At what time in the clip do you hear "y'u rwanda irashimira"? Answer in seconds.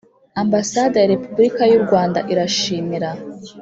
1.71-3.09